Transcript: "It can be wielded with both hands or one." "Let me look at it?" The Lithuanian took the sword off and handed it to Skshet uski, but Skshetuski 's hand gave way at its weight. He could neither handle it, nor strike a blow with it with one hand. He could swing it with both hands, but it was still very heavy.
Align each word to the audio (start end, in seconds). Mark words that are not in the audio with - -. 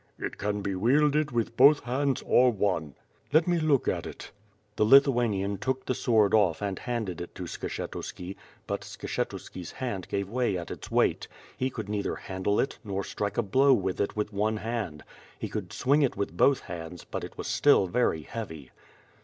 "It 0.17 0.39
can 0.39 0.63
be 0.63 0.73
wielded 0.73 1.29
with 1.29 1.55
both 1.55 1.81
hands 1.81 2.23
or 2.25 2.51
one." 2.51 2.95
"Let 3.31 3.47
me 3.47 3.59
look 3.59 3.87
at 3.87 4.07
it?" 4.07 4.31
The 4.75 4.83
Lithuanian 4.83 5.59
took 5.59 5.85
the 5.85 5.93
sword 5.93 6.33
off 6.33 6.59
and 6.59 6.79
handed 6.79 7.21
it 7.21 7.35
to 7.35 7.43
Skshet 7.43 7.91
uski, 7.91 8.35
but 8.65 8.81
Skshetuski 8.81 9.63
's 9.63 9.73
hand 9.73 10.07
gave 10.07 10.27
way 10.27 10.57
at 10.57 10.71
its 10.71 10.89
weight. 10.89 11.27
He 11.55 11.69
could 11.69 11.87
neither 11.87 12.15
handle 12.15 12.59
it, 12.59 12.79
nor 12.83 13.03
strike 13.03 13.37
a 13.37 13.43
blow 13.43 13.73
with 13.75 14.01
it 14.01 14.15
with 14.15 14.33
one 14.33 14.57
hand. 14.57 15.03
He 15.37 15.47
could 15.47 15.71
swing 15.71 16.01
it 16.01 16.17
with 16.17 16.35
both 16.35 16.61
hands, 16.61 17.03
but 17.03 17.23
it 17.23 17.37
was 17.37 17.45
still 17.45 17.85
very 17.85 18.23
heavy. 18.23 18.71